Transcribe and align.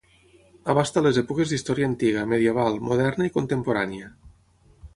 Abasta 0.73 1.03
les 1.07 1.19
èpoques 1.23 1.51
d'Història 1.55 1.87
Antiga, 1.91 2.25
Medieval, 2.31 2.81
Moderna 2.89 3.31
i 3.31 3.35
Contemporània. 3.39 4.13